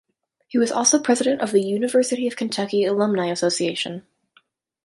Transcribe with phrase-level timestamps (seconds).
[0.47, 4.01] He was also president of the University of Kentucky Alumni Association.